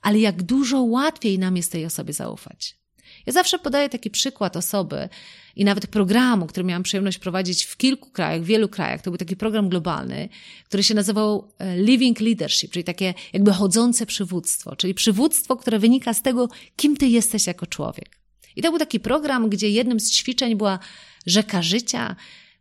[0.01, 2.77] ale jak dużo łatwiej nam jest tej osobie zaufać.
[3.27, 5.09] Ja zawsze podaję taki przykład osoby
[5.55, 9.01] i nawet programu, który miałam przyjemność prowadzić w kilku krajach, w wielu krajach.
[9.01, 10.29] To był taki program globalny,
[10.65, 16.13] który się nazywał e, Living Leadership, czyli takie jakby chodzące przywództwo, czyli przywództwo, które wynika
[16.13, 18.17] z tego, kim ty jesteś jako człowiek.
[18.55, 20.79] I to był taki program, gdzie jednym z ćwiczeń była
[21.25, 22.15] rzeka życia.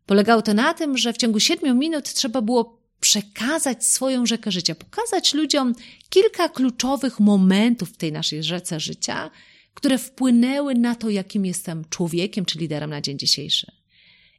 [0.06, 4.74] Polegało to na tym, że w ciągu siedmiu minut trzeba było przekazać swoją rzekę życia,
[4.74, 5.74] pokazać ludziom
[6.10, 9.30] kilka kluczowych momentów w tej naszej rzece życia,
[9.76, 13.72] które wpłynęły na to, jakim jestem człowiekiem czy liderem na dzień dzisiejszy.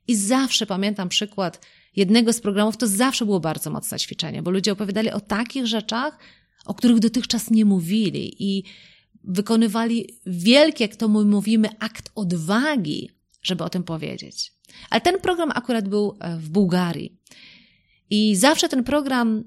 [0.08, 4.71] I zawsze pamiętam przykład jednego z programów, to zawsze było bardzo mocne ćwiczenie, bo ludzie
[4.71, 6.19] opowiadali o takich rzeczach,
[6.65, 8.63] o których dotychczas nie mówili i
[9.23, 13.10] wykonywali wielki, jak to mówimy, akt odwagi,
[13.41, 14.54] żeby o tym powiedzieć.
[14.89, 17.17] Ale ten program akurat był e, w Bułgarii.
[18.10, 19.43] I zawsze ten program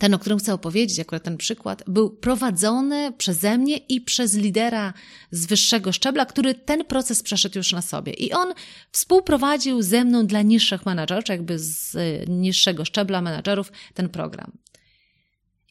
[0.00, 4.92] ten, o którym chcę opowiedzieć, akurat ten przykład, był prowadzony przeze mnie i przez lidera
[5.30, 8.12] z wyższego szczebla, który ten proces przeszedł już na sobie.
[8.12, 8.54] I on
[8.92, 11.96] współprowadził ze mną dla niższych menadżerów, jakby z
[12.28, 14.52] niższego szczebla menadżerów, ten program.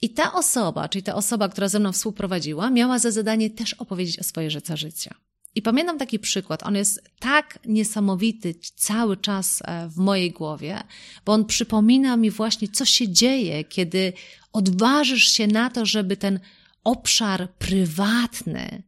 [0.01, 4.19] I ta osoba, czyli ta osoba, która ze mną współprowadziła, miała za zadanie też opowiedzieć
[4.19, 5.15] o swojej rzece życia.
[5.55, 6.63] I pamiętam taki przykład.
[6.63, 10.83] On jest tak niesamowity cały czas e, w mojej głowie,
[11.25, 14.13] bo on przypomina mi właśnie, co się dzieje, kiedy
[14.53, 16.39] odważysz się na to, żeby ten
[16.83, 18.83] obszar prywatny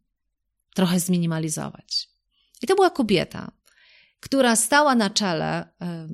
[0.75, 2.09] trochę zminimalizować.
[2.61, 3.51] I to była kobieta,
[4.19, 6.07] która stała na czele e,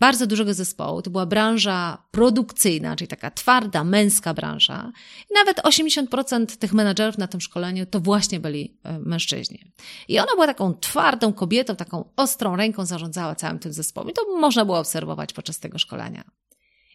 [0.00, 1.02] bardzo dużego zespołu.
[1.02, 4.92] To była branża produkcyjna, czyli taka twarda, męska branża.
[5.30, 9.72] I nawet 80% tych menadżerów na tym szkoleniu to właśnie byli e, mężczyźni.
[10.08, 14.10] I ona była taką twardą kobietą, taką ostrą ręką zarządzała całym tym zespołem.
[14.10, 16.24] I to można było obserwować podczas tego szkolenia.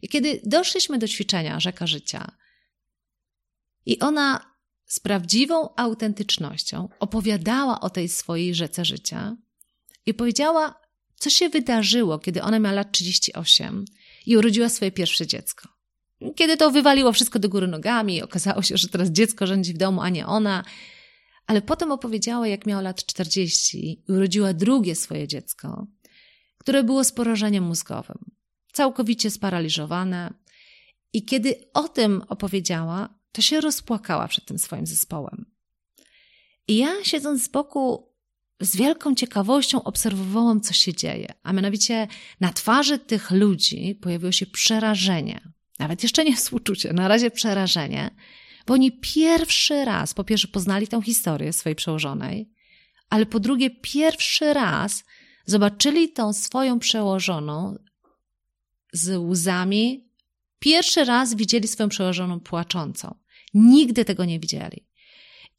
[0.01, 2.31] I kiedy doszliśmy do ćwiczenia Rzeka Życia,
[3.85, 4.53] i ona
[4.85, 9.37] z prawdziwą autentycznością opowiadała o tej swojej rzece życia
[10.05, 10.82] i powiedziała
[11.23, 13.85] co się wydarzyło, kiedy ona miała lat 38
[14.25, 15.69] i urodziła swoje pierwsze dziecko.
[16.35, 20.01] Kiedy to wywaliło wszystko do góry nogami, okazało się, że teraz dziecko rządzi w domu,
[20.01, 20.63] a nie ona.
[21.47, 25.87] Ale potem opowiedziała, jak miała lat 40 i urodziła drugie swoje dziecko,
[26.57, 28.17] które było z porażeniem mózgowym,
[28.73, 30.33] całkowicie sparaliżowane.
[31.13, 35.45] I kiedy o tym opowiedziała, to się rozpłakała przed tym swoim zespołem.
[36.67, 38.12] I ja, siedząc z boku,
[38.63, 41.33] z wielką ciekawością obserwowałam, co się dzieje.
[41.43, 42.07] A mianowicie
[42.39, 45.41] na twarzy tych ludzi pojawiło się przerażenie.
[45.79, 48.15] Nawet jeszcze nie współczucie, na razie przerażenie,
[48.67, 52.49] bo oni pierwszy raz, po pierwsze, poznali tę historię swojej przełożonej,
[53.09, 55.03] ale po drugie, pierwszy raz
[55.45, 57.77] zobaczyli tą swoją przełożoną
[58.93, 60.09] z łzami,
[60.59, 63.15] pierwszy raz widzieli swoją przełożoną płaczącą.
[63.53, 64.87] Nigdy tego nie widzieli.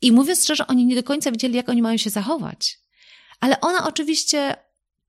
[0.01, 2.84] I mówiąc szczerze, oni nie do końca wiedzieli, jak oni mają się zachować.
[3.45, 4.57] Ale ona oczywiście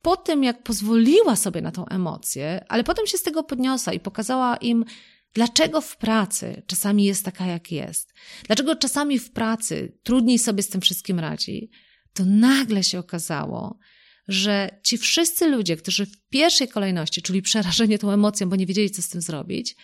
[0.01, 3.99] po tym, jak pozwoliła sobie na tą emocję, ale potem się z tego podniosła i
[3.99, 4.85] pokazała im,
[5.33, 8.13] dlaczego w pracy czasami jest taka, jak jest,
[8.47, 11.69] dlaczego czasami w pracy trudniej sobie z tym wszystkim radzi,
[12.13, 13.79] to nagle się okazało,
[14.27, 18.91] że ci wszyscy ludzie, którzy w pierwszej kolejności czuli przerażenie tą emocją, bo nie wiedzieli,
[18.91, 19.75] co z tym zrobić,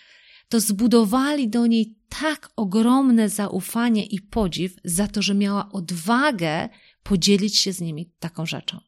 [0.48, 6.68] to zbudowali do niej tak ogromne zaufanie i podziw za to, że miała odwagę
[7.02, 8.80] podzielić się z nimi taką rzeczą.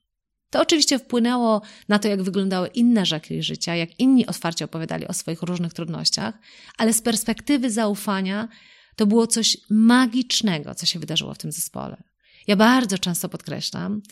[0.51, 5.13] To oczywiście wpłynęło na to, jak wyglądały inne rzeki życia, jak inni otwarcie opowiadali o
[5.13, 6.35] swoich różnych trudnościach,
[6.79, 8.49] ale z perspektywy zaufania
[8.97, 12.03] to było coś magicznego, co się wydarzyło w tym zespole.
[12.47, 14.03] Ja bardzo często podkreślam,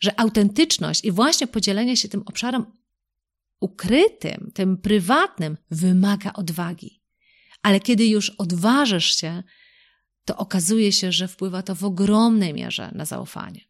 [0.00, 2.66] że autentyczność i właśnie podzielenie się tym obszarem
[3.60, 7.02] ukrytym, tym prywatnym, wymaga odwagi.
[7.62, 9.42] Ale kiedy już odważysz się
[10.24, 13.60] to okazuje się, że wpływa to w ogromnej mierze na zaufanie.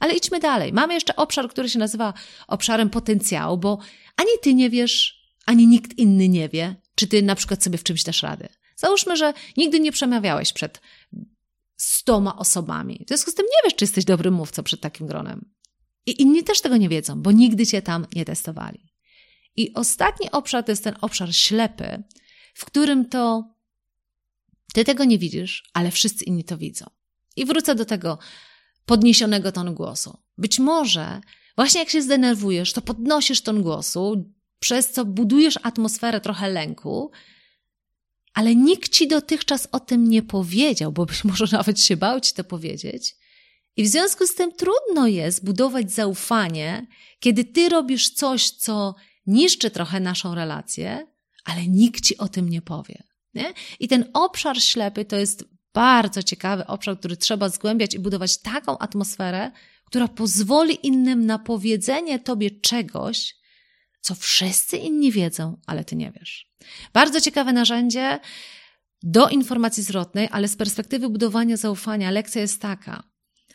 [0.00, 0.72] Ale idźmy dalej.
[0.72, 2.14] Mamy jeszcze obszar, który się nazywa
[2.48, 3.78] obszarem potencjału, bo
[4.16, 7.84] ani ty nie wiesz, ani nikt inny nie wie, czy ty na przykład sobie w
[7.84, 8.48] czymś dasz radę.
[8.76, 10.80] Załóżmy, że nigdy nie przemawiałeś przed
[11.76, 13.02] stoma osobami.
[13.04, 15.50] W związku z tym nie wiesz, czy jesteś dobrym mówcą przed takim gronem.
[16.06, 18.92] I inni też tego nie wiedzą, bo nigdy cię tam nie testowali.
[19.56, 22.02] I ostatni obszar to jest ten obszar ślepy,
[22.54, 23.44] w którym to
[24.72, 26.86] ty tego nie widzisz, ale wszyscy inni to widzą.
[27.36, 28.18] I wrócę do tego
[28.86, 30.18] podniesionego tonu głosu.
[30.38, 31.20] Być może
[31.56, 34.24] właśnie jak się zdenerwujesz, to podnosisz ton głosu,
[34.58, 37.10] przez co budujesz atmosferę trochę lęku,
[38.34, 42.34] ale nikt ci dotychczas o tym nie powiedział, bo być może nawet się bał ci
[42.34, 43.16] to powiedzieć.
[43.76, 46.86] I w związku z tym trudno jest budować zaufanie,
[47.20, 48.94] kiedy ty robisz coś, co
[49.26, 51.06] niszczy trochę naszą relację,
[51.44, 53.02] ale nikt ci o tym nie powie.
[53.34, 53.52] Nie?
[53.80, 58.78] I ten obszar ślepy to jest bardzo ciekawy obszar, który trzeba zgłębiać i budować taką
[58.78, 59.50] atmosferę,
[59.84, 63.34] która pozwoli innym na powiedzenie tobie czegoś,
[64.00, 66.50] co wszyscy inni wiedzą, ale ty nie wiesz.
[66.92, 68.20] Bardzo ciekawe narzędzie
[69.02, 73.02] do informacji zwrotnej, ale z perspektywy budowania zaufania lekcja jest taka.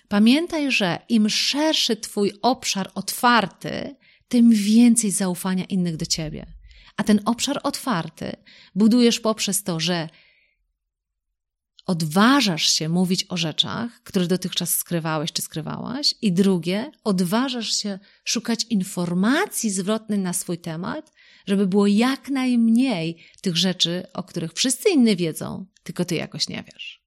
[0.07, 3.95] Pamiętaj, że im szerszy twój obszar otwarty,
[4.27, 6.54] tym więcej zaufania innych do ciebie.
[6.97, 8.31] A ten obszar otwarty
[8.75, 10.09] budujesz poprzez to, że
[11.85, 18.65] odważasz się mówić o rzeczach, które dotychczas skrywałeś czy skrywałaś, i drugie, odważasz się szukać
[18.69, 21.11] informacji zwrotnej na swój temat,
[21.47, 26.63] żeby było jak najmniej tych rzeczy, o których wszyscy inni wiedzą, tylko ty jakoś nie
[26.73, 27.05] wiesz.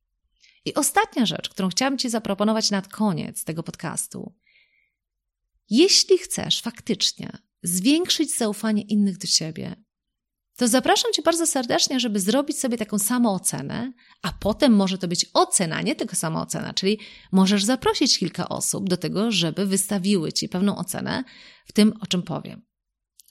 [0.64, 4.34] I ostatnia rzecz, którą chciałabym Ci zaproponować na koniec tego podcastu.
[5.70, 9.76] Jeśli chcesz faktycznie zwiększyć zaufanie innych do Ciebie,
[10.58, 13.92] to zapraszam Cię bardzo serdecznie, żeby zrobić sobie taką samoocenę,
[14.22, 16.98] a potem może to być ocena, nie tylko samoocena, czyli
[17.32, 21.24] możesz zaprosić kilka osób do tego, żeby wystawiły Ci pewną ocenę
[21.66, 22.62] w tym, o czym powiem.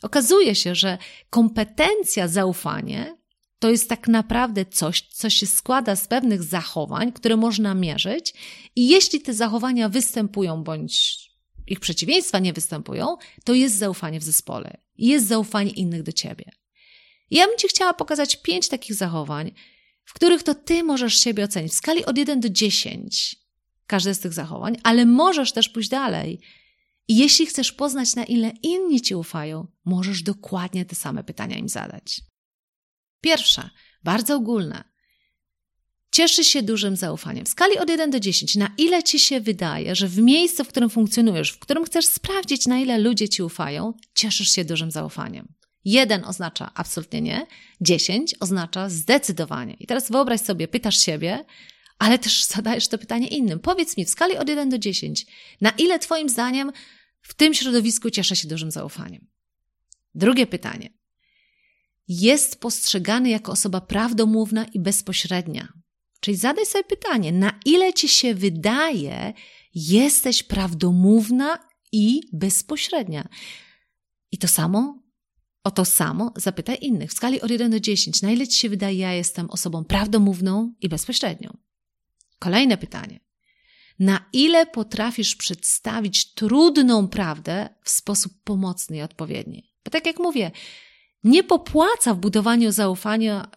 [0.01, 0.97] Okazuje się, że
[1.29, 3.17] kompetencja zaufanie
[3.59, 8.33] to jest tak naprawdę coś, co się składa z pewnych zachowań, które można mierzyć,
[8.75, 11.27] i jeśli te zachowania występują bądź
[11.67, 16.51] ich przeciwieństwa nie występują, to jest zaufanie w zespole, jest zaufanie innych do ciebie.
[17.31, 19.51] Ja bym Ci chciała pokazać pięć takich zachowań,
[20.05, 23.35] w których to Ty możesz siebie ocenić w skali od 1 do 10,
[23.87, 26.39] każde z tych zachowań, ale możesz też pójść dalej.
[27.07, 31.69] I jeśli chcesz poznać, na ile inni Ci ufają, możesz dokładnie te same pytania im
[31.69, 32.21] zadać.
[33.21, 33.69] Pierwsze,
[34.03, 34.83] bardzo ogólne.
[36.17, 37.45] Cieszy się dużym zaufaniem.
[37.45, 40.67] W skali od 1 do 10, na ile ci się wydaje, że w miejscu, w
[40.67, 45.47] którym funkcjonujesz, w którym chcesz sprawdzić, na ile ludzie ci ufają, cieszysz się dużym zaufaniem.
[45.85, 47.47] Jeden oznacza absolutnie nie,
[47.81, 49.73] 10 oznacza zdecydowanie.
[49.73, 51.45] I teraz wyobraź sobie, pytasz siebie,
[51.99, 53.59] ale też zadajesz to pytanie innym.
[53.59, 55.25] Powiedz mi w skali od 1 do 10,
[55.61, 56.71] na ile Twoim zdaniem
[57.21, 59.27] w tym środowisku cieszę się dużym zaufaniem?
[60.15, 60.89] Drugie pytanie
[62.07, 65.76] jest postrzegany jako osoba prawdomówna i bezpośrednia.
[66.19, 69.33] Czyli zadaj sobie pytanie, na ile ci się wydaje,
[69.75, 71.59] jesteś prawdomówna
[71.91, 73.29] i bezpośrednia.
[74.31, 75.03] I to samo,
[75.63, 77.11] o to samo zapytaj innych.
[77.11, 80.73] W skali od 1 do 10, na ile ci się wydaje, ja jestem osobą prawdomówną
[80.81, 81.57] i bezpośrednią?
[82.39, 83.19] Kolejne pytanie.
[83.99, 89.73] Na ile potrafisz przedstawić trudną prawdę w sposób pomocny i odpowiedni?
[89.85, 90.51] Bo tak jak mówię,
[91.23, 93.51] nie popłaca w budowaniu zaufania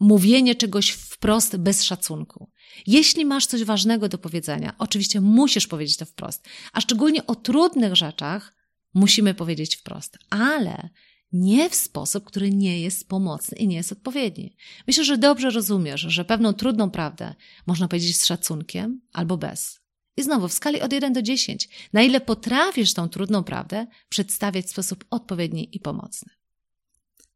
[0.00, 2.50] mówienie czegoś wprost bez szacunku.
[2.86, 7.96] Jeśli masz coś ważnego do powiedzenia, oczywiście musisz powiedzieć to wprost, a szczególnie o trudnych
[7.96, 8.54] rzeczach
[8.94, 10.88] musimy powiedzieć wprost, ale
[11.32, 14.56] nie w sposób, który nie jest pomocny i nie jest odpowiedni.
[14.86, 17.34] Myślę, że dobrze rozumiesz, że pewną trudną prawdę
[17.66, 19.80] można powiedzieć z szacunkiem albo bez.
[20.16, 24.66] I znowu w skali od 1 do 10, na ile potrafisz tą trudną prawdę przedstawiać
[24.66, 26.32] w sposób odpowiedni i pomocny.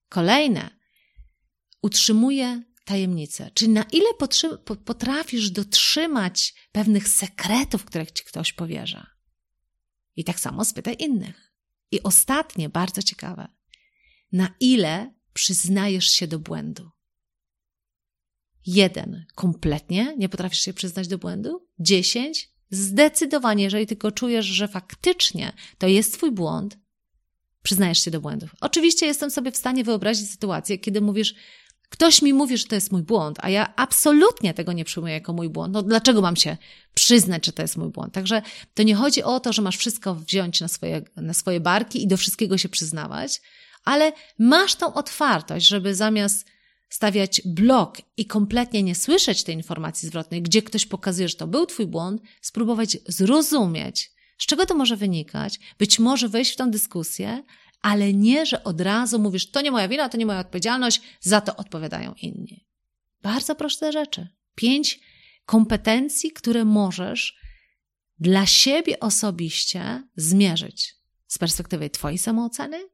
[0.08, 0.70] Kolejne,
[1.82, 3.50] utrzymuje tajemnicę.
[3.54, 4.06] Czyli na ile
[4.84, 9.06] potrafisz dotrzymać pewnych sekretów, których ci ktoś powierza.
[10.16, 11.52] I tak samo spytaj innych.
[11.90, 13.48] I ostatnie, bardzo ciekawe.
[14.32, 16.90] Na ile przyznajesz się do błędu?
[18.66, 21.68] Jeden, kompletnie nie potrafisz się przyznać do błędu?
[21.78, 26.78] Dziesięć, zdecydowanie, jeżeli tylko czujesz, że faktycznie to jest twój błąd,
[27.62, 28.54] przyznajesz się do błędów.
[28.60, 31.34] Oczywiście jestem sobie w stanie wyobrazić sytuację, kiedy mówisz,
[31.92, 35.32] ktoś mi mówi, że to jest mój błąd, a ja absolutnie tego nie przyjmuję jako
[35.32, 35.74] mój błąd.
[35.74, 36.56] No dlaczego mam się
[36.94, 38.14] przyznać, że to jest mój błąd?
[38.14, 38.42] Także
[38.74, 42.06] to nie chodzi o to, że masz wszystko wziąć na swoje, na swoje barki i
[42.06, 43.40] do wszystkiego się przyznawać,
[43.84, 46.46] ale masz tą otwartość, żeby zamiast
[46.88, 51.66] stawiać blok i kompletnie nie słyszeć tej informacji zwrotnej, gdzie ktoś pokazuje, że to był
[51.66, 55.58] twój błąd, spróbować zrozumieć, z czego to może wynikać?
[55.78, 57.42] Być może wejść w tą dyskusję,
[57.82, 61.40] ale nie, że od razu mówisz, to nie moja wina, to nie moja odpowiedzialność, za
[61.40, 62.66] to odpowiadają inni.
[63.22, 64.28] Bardzo proste rzeczy.
[64.54, 65.00] Pięć
[65.46, 67.36] kompetencji, które możesz
[68.18, 70.94] dla siebie osobiście zmierzyć
[71.26, 72.88] z perspektywy Twojej samooceny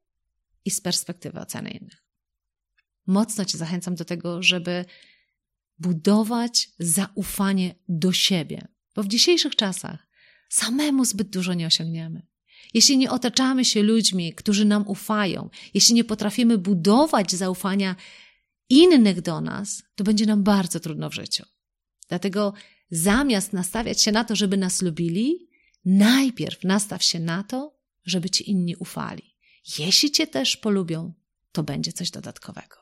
[0.65, 2.05] i z perspektywy oceny innych.
[3.07, 4.85] Mocno Cię zachęcam do tego, żeby
[5.79, 10.07] budować zaufanie do siebie, bo w dzisiejszych czasach
[10.49, 12.27] samemu zbyt dużo nie osiągniemy.
[12.75, 17.97] Jeśli nie otaczamy się ludźmi, którzy nam ufają, jeśli nie potrafimy budować zaufania
[18.69, 21.45] innych do nas, to będzie nam bardzo trudno w życiu.
[22.09, 22.53] Dlatego
[22.91, 25.49] zamiast nastawiać się na to, żeby nas lubili,
[25.85, 29.35] najpierw nastaw się na to, żeby ci inni ufali.
[29.79, 31.13] Jeśli cię też polubią,
[31.53, 32.77] to będzie coś dodatkowego.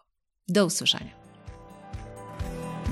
[0.49, 1.27] Do usłyszenia.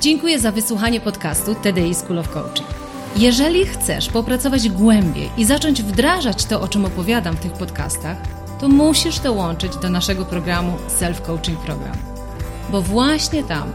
[0.00, 2.83] Dziękuję za wysłuchanie podcastu TDI School of Coaching.
[3.16, 8.16] Jeżeli chcesz popracować głębiej i zacząć wdrażać to, o czym opowiadam w tych podcastach,
[8.60, 11.96] to musisz dołączyć do naszego programu Self Coaching Program.
[12.70, 13.72] Bo właśnie tam